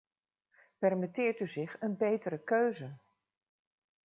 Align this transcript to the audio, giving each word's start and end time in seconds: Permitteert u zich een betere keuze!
Permitteert 0.77 1.39
u 1.39 1.47
zich 1.47 1.81
een 1.81 1.97
betere 1.97 2.37
keuze! 2.43 2.97